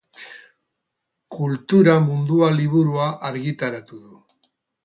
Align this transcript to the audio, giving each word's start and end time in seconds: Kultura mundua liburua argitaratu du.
Kultura 1.35 1.95
mundua 2.07 2.49
liburua 2.57 3.07
argitaratu 3.31 4.05
du. 4.09 4.21